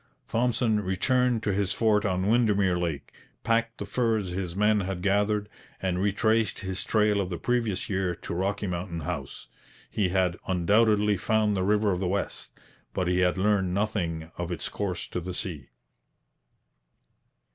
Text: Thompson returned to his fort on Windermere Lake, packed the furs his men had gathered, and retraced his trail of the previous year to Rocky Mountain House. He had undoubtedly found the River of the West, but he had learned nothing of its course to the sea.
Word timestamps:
Thompson 0.27 0.79
returned 0.79 1.43
to 1.43 1.53
his 1.53 1.73
fort 1.73 2.05
on 2.05 2.27
Windermere 2.27 2.75
Lake, 2.79 3.13
packed 3.43 3.77
the 3.77 3.85
furs 3.85 4.29
his 4.29 4.55
men 4.55 4.79
had 4.79 5.03
gathered, 5.03 5.47
and 5.79 6.01
retraced 6.01 6.61
his 6.61 6.83
trail 6.83 7.21
of 7.21 7.29
the 7.29 7.37
previous 7.37 7.87
year 7.87 8.15
to 8.15 8.33
Rocky 8.33 8.65
Mountain 8.65 9.01
House. 9.01 9.45
He 9.91 10.09
had 10.09 10.37
undoubtedly 10.47 11.17
found 11.17 11.55
the 11.55 11.61
River 11.61 11.91
of 11.91 11.99
the 11.99 12.07
West, 12.07 12.57
but 12.95 13.07
he 13.07 13.19
had 13.19 13.37
learned 13.37 13.75
nothing 13.75 14.31
of 14.39 14.51
its 14.51 14.69
course 14.69 15.07
to 15.09 15.19
the 15.19 15.35
sea. 15.35 15.69